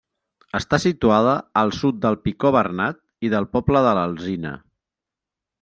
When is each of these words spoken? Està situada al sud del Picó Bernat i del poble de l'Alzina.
Està 0.59 0.79
situada 0.85 1.35
al 1.61 1.75
sud 1.81 2.01
del 2.07 2.19
Picó 2.29 2.53
Bernat 2.57 3.01
i 3.29 3.33
del 3.37 3.49
poble 3.59 3.87
de 3.89 3.93
l'Alzina. 4.01 4.59